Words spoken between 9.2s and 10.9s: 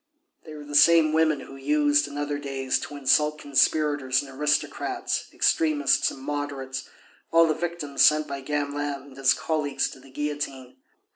colleagues to the guillotine.